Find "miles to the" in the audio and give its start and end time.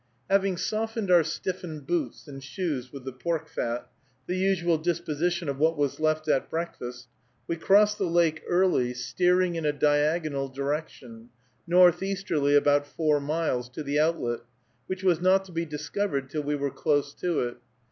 13.19-13.99